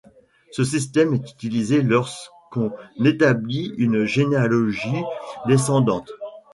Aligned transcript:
Ce 0.51 0.63
système 0.63 1.13
est 1.13 1.31
utilisé 1.31 1.83
lorsqu'on 1.83 2.71
établit 3.05 3.71
une 3.77 4.05
généalogie 4.05 5.03
descendante. 5.45 6.09